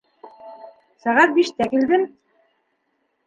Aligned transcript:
—Сәғәт 1.03 1.35
биштә 1.35 1.67
килдем. 1.75 2.05